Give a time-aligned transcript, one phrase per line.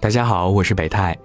[0.00, 1.16] 大家好，我是北泰。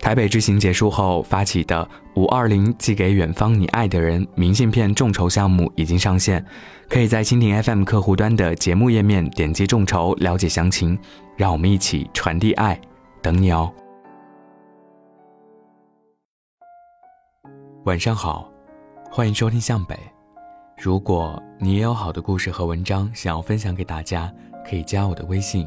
[0.00, 6.44] 台北之行结束后发起的“五二零寄给远方你爱的人”明信片众筹项目已经上线，
[6.88, 10.98] 可以在蜻蜓 FM 客户端的节目页面点击众筹了解详情。
[11.36, 12.80] 让我们一起传递爱，
[13.22, 13.72] 等你哦。
[17.84, 18.50] 晚上好，
[19.08, 19.96] 欢迎收听向北。
[20.76, 24.32] 如果你也有好的故事和文章想要分享给大家，
[24.68, 25.64] 可以加我的微信，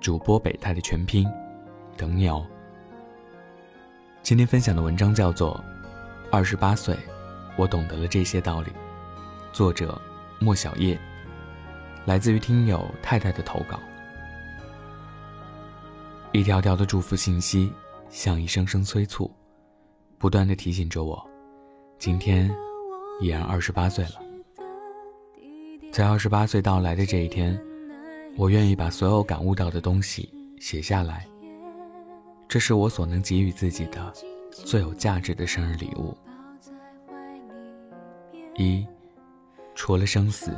[0.00, 1.26] 主播北泰的全拼。
[1.96, 2.46] 等你哦。
[4.22, 5.54] 今天分享的文章叫做
[6.30, 6.96] 《二十八岁，
[7.56, 8.70] 我懂得了这些道理》，
[9.52, 10.00] 作者
[10.38, 10.98] 莫小叶，
[12.04, 13.80] 来自于听友太太的投稿。
[16.32, 17.72] 一条条的祝福信息，
[18.10, 19.30] 像一声声催促，
[20.18, 21.24] 不断的提醒着我，
[21.98, 22.54] 今天
[23.20, 24.20] 已然二十八岁了。
[25.92, 27.58] 在二十八岁到来的这一天，
[28.36, 30.28] 我愿意把所有感悟到的东西
[30.60, 31.26] 写下来。
[32.48, 34.12] 这是我所能给予自己的
[34.50, 36.16] 最有价值的生日礼物。
[38.56, 38.86] 一，
[39.74, 40.52] 除了生死，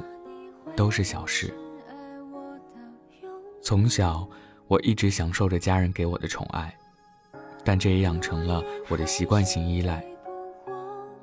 [0.76, 1.52] 都是小事。
[3.60, 4.28] 从小，
[4.66, 6.72] 我一直享受着家人给我的宠爱，
[7.64, 10.04] 但这也养成了我的习惯性依赖。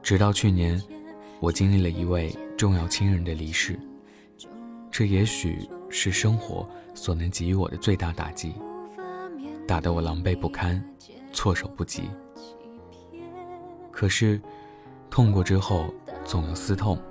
[0.04, 0.82] 直到去年，
[1.40, 3.80] 我经历了一位重要亲人的离世，
[4.92, 8.54] 这也许是生活所能给予我的最大打击。
[9.68, 10.84] 打得我狼狈不堪，
[11.34, 12.04] 措手不及。
[13.92, 14.40] 可是，
[15.10, 17.02] 痛过之后总有思痛。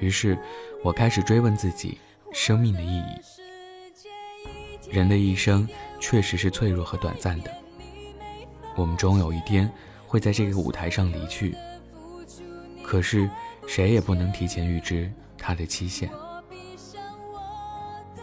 [0.00, 0.38] 于是，
[0.82, 1.98] 我开始追问自己
[2.32, 4.90] 生命的意义。
[4.90, 5.68] 人的一生
[5.98, 7.50] 确实是脆弱和短暂的，
[8.76, 9.70] 我们终有一天
[10.06, 11.56] 会在这个舞台上离去。
[12.82, 13.28] 可是，
[13.66, 16.10] 谁也不能提前预知它的期限。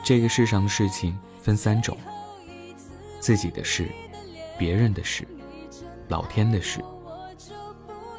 [0.04, 1.98] 这个世上的事情分三种。
[3.22, 3.88] 自己的事，
[4.58, 5.26] 别人的事，
[6.10, 6.84] 老天的事，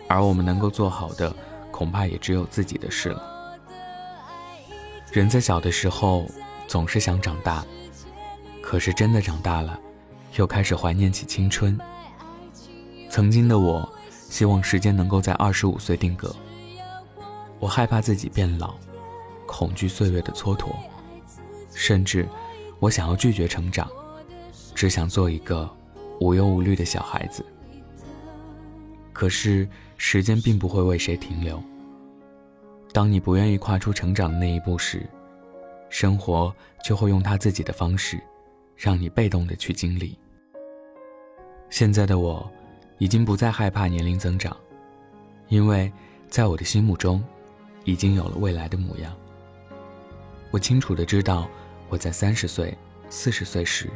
[0.09, 1.35] 而我们能够做好的，
[1.73, 3.59] 恐怕也只有自己的事了。
[5.11, 6.25] 人在小的时候
[6.69, 7.67] 总是想长大，
[8.63, 9.79] 可是真的长大了，
[10.37, 11.77] 又开始怀念起青春。
[13.11, 16.35] 曾经的我，希望时间能够在二十五岁定格。
[17.59, 18.75] 我害怕自己变老，
[19.47, 20.73] 恐惧岁月的蹉跎，
[21.75, 22.27] 甚至
[22.79, 23.91] 我想要拒绝成长。
[24.83, 25.71] 只想做一个
[26.19, 27.47] 无忧无虑的小孩子。
[29.13, 31.63] 可是时间并不会为谁停留。
[32.93, 35.09] 当你不愿意跨出成长的那一步时，
[35.89, 36.53] 生活
[36.85, 38.21] 就会用他自己的方式，
[38.77, 40.19] 让你被动的去经历。
[41.71, 42.51] 现在的我，
[42.99, 44.57] 已经不再害怕年龄增长，
[45.47, 45.93] 因为
[46.29, 47.23] 在我的心目中，
[47.85, 49.15] 已经有了未来的模样。
[50.51, 51.49] 我清楚的知道，
[51.89, 52.77] 我在三十岁、
[53.09, 53.89] 四十岁时。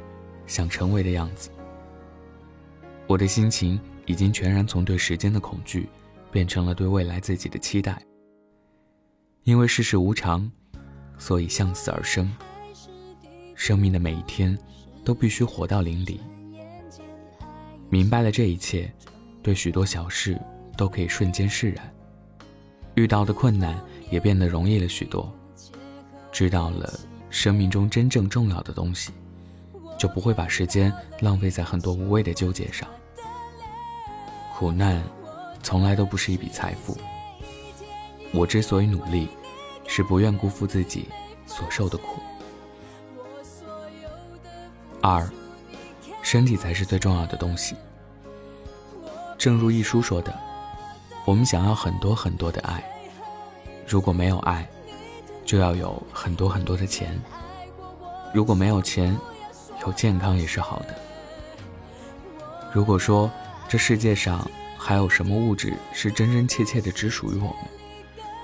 [0.46, 1.50] 想成为的样子。
[3.06, 5.88] 我的心情已经全然从对时间的恐惧，
[6.30, 8.00] 变成了对未来自己的期待。
[9.44, 10.50] 因为世事无常，
[11.18, 12.30] 所以向死而生。
[13.54, 14.58] 生命的每一天，
[15.04, 16.18] 都必须活到淋漓。
[17.88, 18.92] 明白了这一切，
[19.42, 20.36] 对许多小事
[20.76, 21.94] 都可以瞬间释然，
[22.96, 23.80] 遇到的困难
[24.10, 25.32] 也变得容易了许多。
[26.32, 26.92] 知道了
[27.30, 29.12] 生命中真正重要的东西。
[29.98, 32.88] 就不会把时间浪费在很多无谓的纠结上。
[34.56, 35.02] 苦难，
[35.62, 36.96] 从来都不是一笔财富。
[38.32, 39.28] 我之所以努力，
[39.86, 41.08] 是不愿辜负自己
[41.46, 42.20] 所受的苦。
[45.00, 45.28] 二，
[46.22, 47.76] 身体才是最重要的东西。
[49.38, 50.34] 正如一书说的，
[51.24, 52.82] 我们想要很多很多的爱，
[53.86, 54.66] 如果没有爱，
[55.44, 57.20] 就要有很多很多的钱。
[58.34, 59.16] 如果没有钱，
[59.92, 60.94] 健康也是好的。
[62.72, 63.30] 如果说
[63.68, 67.56] 这世界上还有什么物质是真真切切的只属于我们，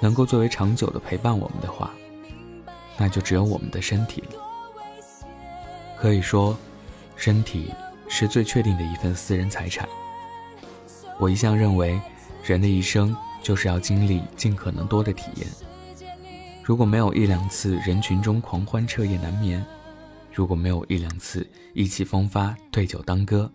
[0.01, 1.91] 能够作为长久的陪伴我们的话，
[2.97, 4.43] 那就只有我们的身体了。
[5.97, 6.57] 可以说，
[7.15, 7.73] 身体
[8.09, 9.89] 是最确定的一份私人财产。
[11.19, 12.01] 我一向认为，
[12.43, 15.47] 人的一生就是要经历尽可能多的体验。
[16.65, 19.65] 如果没有一两次人群中狂欢彻夜难眠，
[20.33, 23.51] 如果没有一两次意气风发对酒当歌，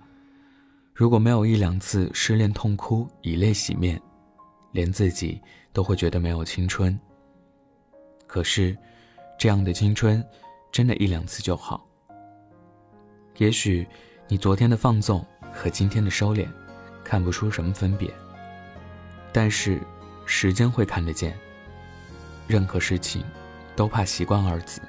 [0.94, 4.00] 如果没有一两次失恋痛哭以泪洗面，
[4.72, 5.42] 连自己
[5.74, 6.98] 都会觉得没有青春。
[8.28, 8.78] 可是，
[9.40, 10.24] 这样的青春，
[10.72, 11.84] 真的一两次就好。
[13.38, 13.88] 也许
[14.28, 16.48] 你昨天的放纵和今天的收敛，
[17.04, 18.12] 看不出什么分别，
[19.32, 19.80] 但是
[20.26, 21.36] 时间会看得见。
[22.48, 23.24] 任何事情，
[23.76, 24.82] 都怕习惯二字。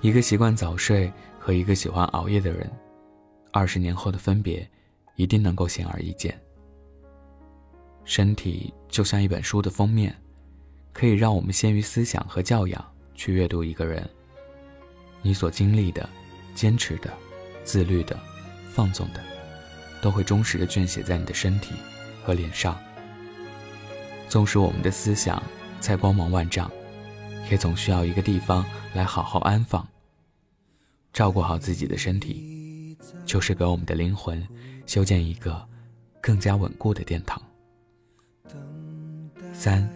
[0.00, 2.70] 一个习惯早睡和一个喜欢熬夜的人，
[3.52, 4.68] 二十年后的分别，
[5.16, 6.38] 一定能够显而易见。
[8.04, 10.14] 身体就像一本书的封面，
[10.92, 14.08] 可以让我们先于思想和教养去阅读一个人。
[15.20, 16.08] 你所经历的、
[16.54, 17.12] 坚持的、
[17.64, 18.16] 自律的、
[18.70, 19.20] 放纵的，
[20.00, 21.74] 都会忠实的撰写在你的身体
[22.22, 22.78] 和脸上。
[24.28, 25.42] 纵使我们的思想
[25.80, 26.70] 再光芒万丈，
[27.50, 28.64] 也总需要一个地方
[28.94, 29.86] 来好好安放。
[31.12, 34.46] 照顾好自己的身体，就是给我们的灵魂
[34.86, 35.66] 修建一个
[36.20, 37.40] 更加稳固的殿堂。
[39.52, 39.88] 三，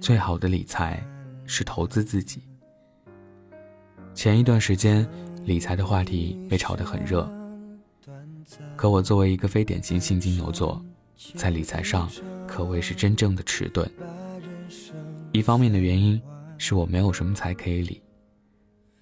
[0.00, 1.00] 最好的理财
[1.46, 2.42] 是投资自己。
[4.14, 5.08] 前一段时间，
[5.44, 7.30] 理财的话题被炒得很热，
[8.74, 10.82] 可我作为一个非典型性金牛座，
[11.36, 12.10] 在理财上
[12.46, 13.88] 可谓是真正的迟钝。
[15.32, 16.20] 一方面的原因
[16.66, 18.00] 是我没有什么财可以理，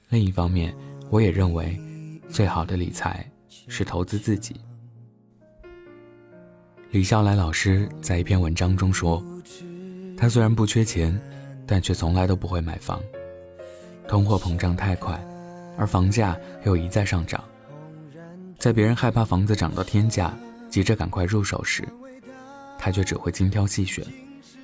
[0.08, 0.74] 另一方面。
[1.10, 1.80] 我也认为，
[2.28, 3.24] 最好的理财
[3.68, 4.56] 是投资自己。
[6.90, 9.24] 李笑来老师在一篇文章中说
[10.18, 11.16] ：“他虽然不缺钱，
[11.64, 13.00] 但却从来都不会买房。
[14.08, 15.16] 通货膨胀太快，
[15.78, 17.44] 而房价又一再上涨，
[18.58, 20.36] 在别人害怕房子涨到天价，
[20.68, 21.86] 急着赶快入手时，
[22.76, 24.04] 他却只会精挑细选，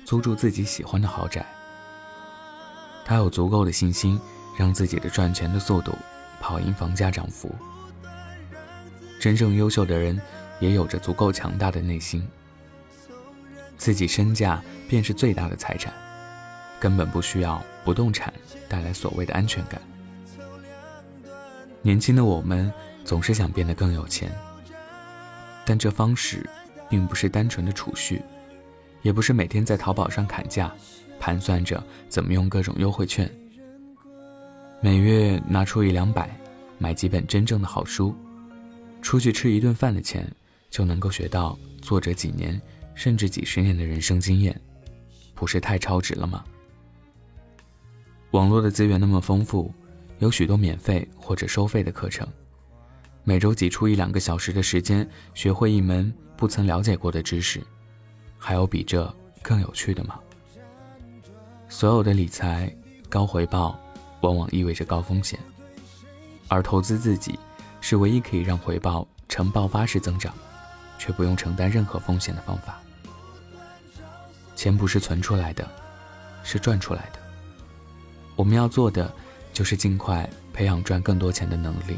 [0.03, 1.45] 租住自己喜欢的豪宅。
[3.09, 4.21] 他有足够的信心，
[4.55, 5.91] 让自己的赚钱的速度。”
[6.39, 7.53] 跑赢房价涨幅。
[9.19, 10.21] 真正优秀的人，
[10.59, 12.25] 也有着足够强大的内心。
[13.77, 15.91] 自己身价便是最大的财产，
[16.79, 18.31] 根本不需要不动产
[18.69, 19.81] 带来所谓的安全感。
[21.81, 22.71] 年轻的我们
[23.03, 24.31] 总是想变得更有钱，
[25.65, 26.47] 但这方式
[26.87, 28.21] 并不是单纯的储蓄，
[29.01, 30.71] 也不是每天在淘宝上砍价，
[31.19, 33.29] 盘算着怎么用各种优惠券。
[34.81, 36.33] 每月拿出一两百，
[36.77, 38.15] 买几本真正的好书，
[39.01, 40.25] 出去吃一顿饭的钱，
[40.69, 42.59] 就能够学到作者几年
[42.95, 44.59] 甚至几十年的人生经验，
[45.35, 46.43] 不是太超值了吗？
[48.31, 49.73] 网络的资源那么丰富，
[50.19, 52.27] 有许多免费或者收费的课程，
[53.23, 57.61] 每周挤出一两个小时的时间，学会一门不曾了解过的知识，
[58.37, 60.19] 还有比这更有趣的吗？
[61.69, 62.69] 所有的理财
[63.07, 63.79] 高回报。
[64.21, 65.39] 往往意味着高风险，
[66.49, 67.39] 而投资自己
[67.79, 70.33] 是唯一可以让回报呈爆发式增长，
[70.97, 72.81] 却不用承担任何风险的方法。
[74.57, 75.65] 钱不是存出来的，
[76.43, 77.19] 是赚出来的。
[78.35, 79.09] 我们要做的
[79.53, 81.97] 就是尽快培养赚更多钱的能力。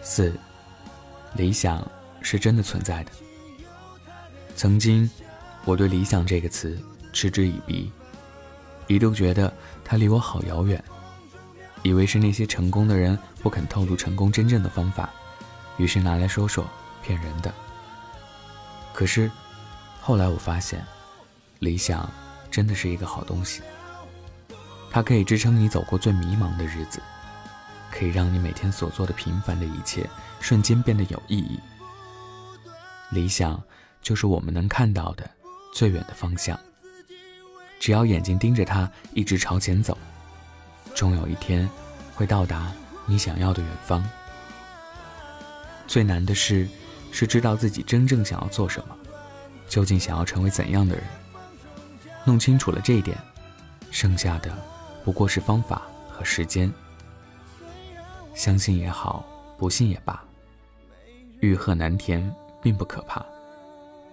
[0.00, 0.32] 四，
[1.34, 1.86] 理想
[2.22, 3.10] 是真的存在的。
[4.56, 5.10] 曾经，
[5.68, 6.82] 我对“理想”这个词
[7.12, 7.92] 嗤之以鼻。
[8.86, 9.52] 一度觉得
[9.84, 10.82] 它离我好遥远，
[11.82, 15.10] 以为是那些成功的人不肯透露成功真正的方法，
[15.76, 16.66] 于是拿来说说
[17.02, 17.52] 骗人的。
[18.94, 19.30] 可是，
[20.00, 20.82] 后来我发现，
[21.58, 22.10] 理想
[22.50, 23.60] 真的是一个好东西。
[24.90, 27.02] 它可以支撑你走过最迷茫的日子，
[27.90, 30.08] 可以让你每天所做的平凡的一切
[30.40, 31.60] 瞬间变得有意义。
[33.10, 33.62] 理想
[34.00, 35.30] 就是我们能看到的
[35.72, 36.58] 最远的方向。
[37.80, 39.96] 只要眼睛盯着它，一直朝前走，
[40.94, 41.68] 终有一天
[42.14, 42.72] 会到达
[43.06, 44.04] 你想要的远方。
[45.86, 46.68] 最难的事
[47.12, 48.96] 是知道自己真正想要做什么，
[49.68, 51.04] 究竟想要成为怎样的人。
[52.24, 53.16] 弄清楚了这一点，
[53.90, 54.52] 剩下的
[55.04, 56.70] 不过是方法和时间。
[58.34, 59.24] 相信也好，
[59.56, 60.22] 不信也罢，
[61.40, 63.24] 欲壑难填并不可怕，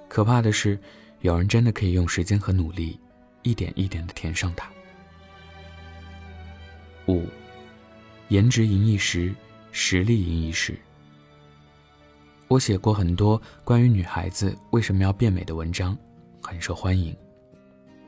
[0.07, 0.79] 可怕的是
[1.25, 2.99] 有人真的可以用时间和努力。
[3.41, 4.67] 一点一点的填上它。
[7.07, 7.23] 五，
[8.29, 9.33] 颜值赢一时，
[9.71, 10.75] 实力赢一时。
[12.47, 15.95] 我写过很多关于女孩子为什么要变美的文章，
[16.41, 17.15] 很受欢迎。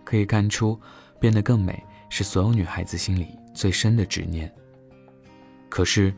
[0.04, 0.80] 可以看出，
[1.20, 4.52] 变得更美是所有女孩子心里最深的执念。
[5.70, 6.12] 可是，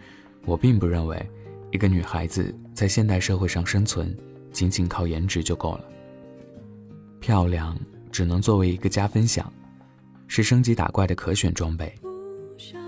[0.45, 1.29] 我并不认为，
[1.71, 4.17] 一个女孩子在现代社会上生存，
[4.53, 5.85] 仅仅靠颜值就够了。
[7.19, 7.77] 漂亮。
[8.11, 9.53] 只能作为一个加分项，
[10.27, 11.93] 是升级打怪的可选装备。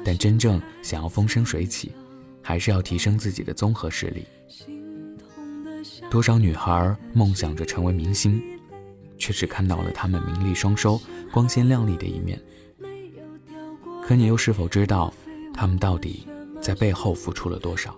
[0.04, 1.92] 但真正想要风生水起，
[2.42, 4.26] 还是要提升自己的综合实力。
[6.10, 8.42] 多少女孩梦想着成为明星，
[9.16, 11.00] 却只看到了她们名利双收、
[11.32, 12.42] 光鲜亮丽的一面。
[14.04, 15.14] 可你又是否知道，
[15.54, 16.28] 她们到底
[16.60, 17.96] 在背后付出了多少？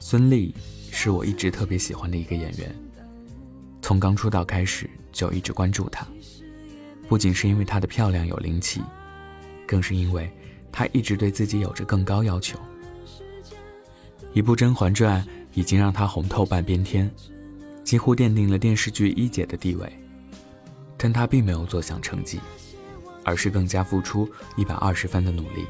[0.00, 0.52] 孙俪
[0.90, 2.74] 是我一直特别喜欢的一个演员。
[3.90, 6.06] 从刚出道开始就一直关注她，
[7.08, 8.80] 不仅是因为她的漂亮有灵气，
[9.66, 10.30] 更是因为
[10.70, 12.56] 她一直对自己有着更高要求。
[14.32, 15.20] 一部《甄嬛传》
[15.54, 17.10] 已经让她红透半边天，
[17.82, 19.92] 几乎奠定了电视剧一姐的地位。
[20.96, 22.38] 但她并没有坐享成绩，
[23.24, 25.66] 而是更加付出一百二十分的努力。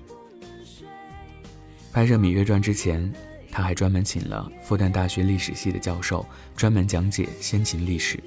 [1.90, 3.10] 拍摄《芈月传》之前，
[3.50, 6.24] 他还专门请了复旦大学历史系的教授，
[6.56, 8.22] 专门讲解先秦历史，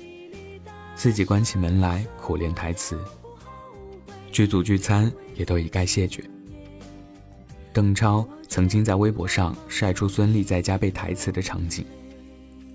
[0.96, 3.00] 自己关起门来苦练台词。
[4.32, 6.24] 剧组聚餐也都一概谢绝。
[7.72, 11.86] 邓超曾经在微博上晒出孙俪在家背台词的场景，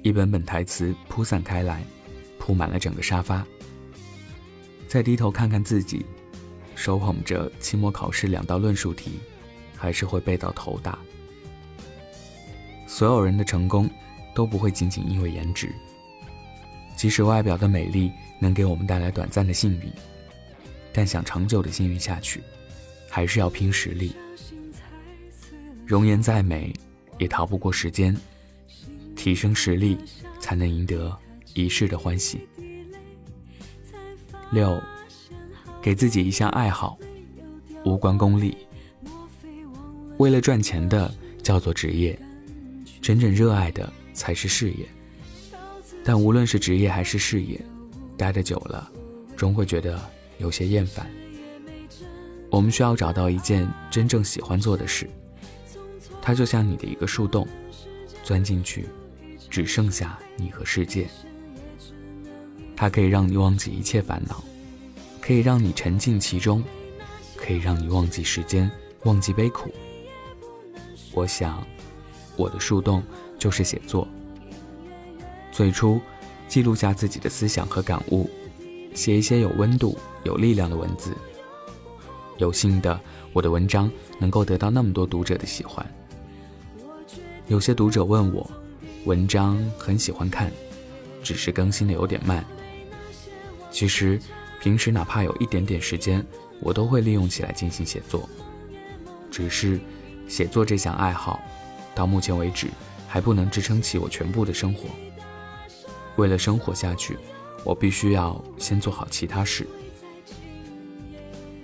[0.03, 1.85] 一本本台词铺散开来，
[2.39, 3.45] 铺满了整个沙发。
[4.89, 6.05] 再低头看看自己，
[6.75, 9.19] 手捧着期末考试两道论述题，
[9.77, 10.99] 还是会背到头大。
[12.89, 13.89] 所有人的成功
[14.35, 15.71] 都不会仅仅因为颜值，
[16.97, 19.93] 即使外表的美丽能给我们带来短暂的幸运，
[20.93, 22.43] 但想长久的幸运下去，
[23.11, 24.17] 还是要拼实力。
[25.87, 26.73] 容颜再美，
[27.19, 28.17] 也逃不过时间。
[29.15, 29.99] 提升实力，
[30.41, 31.15] 才能赢得
[31.53, 32.49] 一世的欢喜。
[34.51, 34.81] 六，
[35.83, 36.97] 给自己一项爱好，
[37.85, 38.57] 无关功利。
[40.17, 42.19] 为了赚钱的叫做职业，
[43.01, 44.87] 真正热爱的才是事业。
[46.05, 47.61] 但无论是职业还是事业，
[48.17, 48.91] 待得久了，
[49.37, 50.01] 终会觉得
[50.39, 51.11] 有些厌烦。
[52.51, 55.09] 我们需要找到一件真正喜欢做的事。
[56.23, 57.47] 它就像你的一个树洞，
[58.23, 58.87] 钻进去，
[59.51, 61.07] 只剩下你和世界。
[62.75, 64.43] 它可以让你忘记一切烦恼，
[65.21, 66.63] 可以让你沉浸其中，
[67.37, 68.71] 可以让你忘记时间，
[69.05, 69.71] 忘记悲苦。
[71.13, 71.67] 我想，
[72.39, 73.03] 我的树洞
[73.39, 74.09] 就是写作。
[75.53, 76.01] 最初，
[76.47, 78.31] 记录下自己的思想和感悟，
[78.95, 81.15] 写一些有温度、有力量的文字。
[82.37, 82.99] 有幸的，
[83.33, 83.91] 我的文章
[84.21, 85.85] 能够得到那么多读者的喜欢。
[87.49, 88.49] 有些读者问我，
[89.05, 90.53] 文章很喜欢看，
[91.21, 92.45] 只是更新的有点慢。
[93.73, 94.21] 其实，
[94.61, 96.25] 平时哪怕有一点点时间，
[96.61, 98.29] 我都会利用起来进行写作。
[99.31, 99.81] 只是，
[100.29, 101.41] 写作这项爱好，
[101.99, 102.69] 到目前为止
[103.09, 104.89] 还不能支撑起我全部的生活。
[106.15, 107.19] 为了生活下去，
[107.65, 109.67] 我必须要先做好其他事。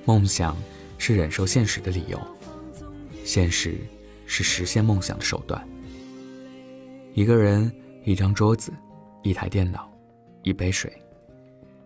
[0.05, 0.57] 梦想
[0.99, 2.21] 是忍受现实的理由，
[3.25, 3.77] 现实
[4.27, 5.65] 是实现梦想的手段。
[7.13, 7.73] 一个人，
[8.03, 8.73] 一张桌子，
[9.23, 9.89] 一台电脑，
[10.43, 10.93] 一杯水，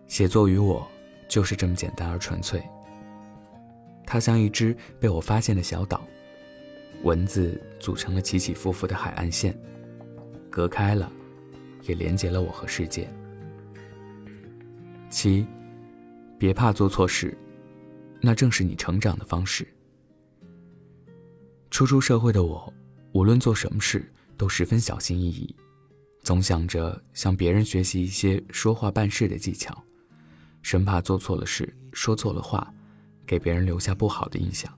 [0.07, 0.87] 写作于我
[1.27, 2.59] 就是这么简单而纯粹。
[4.07, 6.01] 它像一只被我发现的小岛，
[7.03, 9.57] 文字组成了起起伏伏的海岸线，
[10.49, 11.11] 隔开了，
[11.83, 13.09] 也连接了我和世界。
[15.09, 15.45] 七，
[16.37, 17.37] 别怕做错事，
[18.21, 19.67] 那正是你成长的方式。
[21.71, 22.73] 初出社会的我，
[23.11, 24.11] 无论做什么事。
[24.37, 25.53] 都十分小心翼翼，
[26.23, 29.83] 总想着向别人学习一些说话办事的技巧，
[30.61, 32.73] 生怕做错了事、说错了话，
[33.27, 34.73] 给别人留下不好的印象。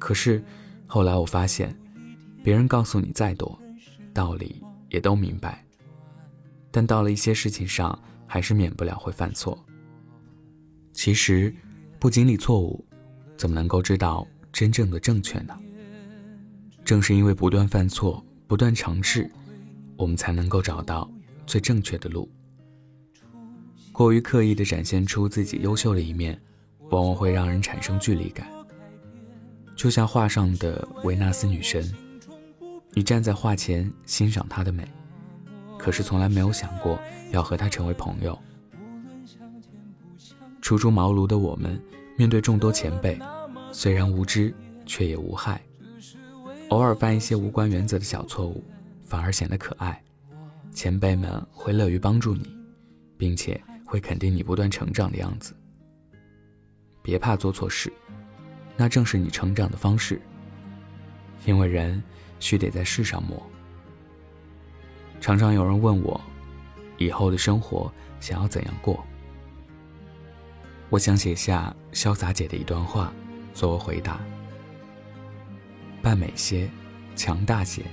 [0.00, 0.42] 可是
[0.92, 1.72] 后来我发现，
[2.42, 3.56] 别人告诉你再多，
[4.12, 5.64] 道理也都明白，
[6.72, 9.56] 但到了一些事情上，还是免不了会犯错。
[10.92, 11.54] 其实，
[12.00, 12.84] 不经历错误，
[13.36, 15.56] 怎么能够知道真正的正确呢？
[16.84, 18.20] 正是因为不断犯错。
[18.48, 19.30] 不断尝试，
[19.96, 21.08] 我们才能够找到
[21.46, 22.28] 最正确的路。
[23.92, 26.36] 过于刻意的展现出自己优秀的一面，
[26.90, 28.48] 往往会让人产生距离感。
[29.80, 31.90] 就像画上的维纳斯女神，
[32.92, 34.86] 你站在画前欣赏她的美，
[35.78, 38.38] 可是从来没有想过要和她成为朋友。
[40.60, 41.82] 初出茅庐的我们，
[42.14, 43.18] 面对众多前辈，
[43.72, 45.58] 虽然无知，却也无害。
[46.68, 48.62] 偶尔犯一些无关原则的小错误，
[49.02, 49.98] 反而显得可爱。
[50.74, 52.54] 前辈们会乐于帮助你，
[53.16, 55.54] 并且会肯定你不断成长的样子。
[57.00, 57.90] 别怕做错事，
[58.80, 60.18] 那正是你成长的方式。
[61.44, 62.02] 因为人
[62.38, 63.46] 须得在世上磨。
[65.20, 66.18] 常常有人问我，
[66.96, 69.04] 以后的生活想要怎样过？
[70.88, 73.12] 我想写下潇洒姐的一段话，
[73.52, 74.18] 作为回答。
[76.00, 76.66] 扮美些，
[77.14, 77.84] 强大些，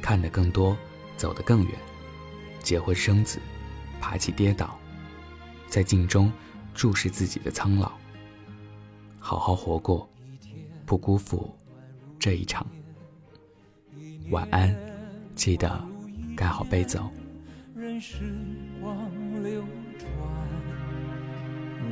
[0.00, 0.74] 看得更多，
[1.18, 1.72] 走得更远。
[2.62, 3.38] 结婚生子，
[4.00, 4.78] 爬起跌倒，
[5.68, 6.32] 在镜中
[6.74, 7.92] 注视自己的苍老。
[9.28, 10.08] 好好活过，
[10.84, 11.52] 不辜负
[12.16, 12.64] 这一场。
[14.30, 14.72] 晚安，
[15.34, 15.68] 记得
[16.36, 17.10] 盖好被子哦。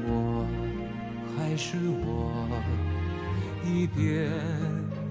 [0.07, 0.47] 我
[1.37, 1.77] 还是
[2.07, 2.47] 我。
[3.65, 4.31] 一遍，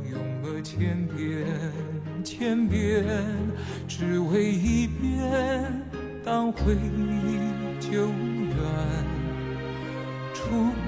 [0.10, 1.46] 用了千遍，
[2.24, 3.04] 千遍，
[3.86, 5.84] 只为一遍，
[6.24, 8.56] 当回忆久远，
[10.34, 10.46] 初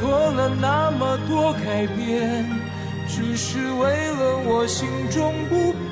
[0.00, 2.46] 做了那么多改变，
[3.06, 5.84] 只是为了我心中不变。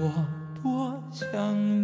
[0.00, 0.10] 我
[0.62, 1.54] 多想